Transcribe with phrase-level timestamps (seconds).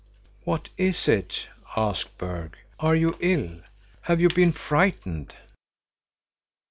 [0.45, 1.45] "What is it?"
[1.77, 2.57] asked Berg.
[2.79, 3.59] "Are you ill?
[4.01, 5.35] Have you been frightened?"